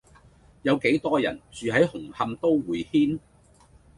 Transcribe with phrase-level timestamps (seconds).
[0.63, 3.19] 有幾多人住喺紅磡都會軒